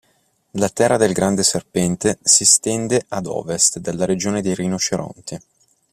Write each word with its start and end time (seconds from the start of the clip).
La 0.53 0.67
terra 0.69 0.97
del 0.97 1.13
Grande 1.13 1.43
Serpente 1.43 2.17
si 2.23 2.43
stende 2.43 3.05
ad 3.09 3.27
ovest 3.27 3.77
della 3.77 4.05
regione 4.05 4.41
dei 4.41 4.55
rinoceronti. 4.55 5.39